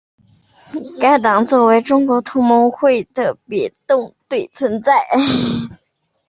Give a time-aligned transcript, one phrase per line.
[0.99, 4.93] 该党作为中国同盟会的别动队存在。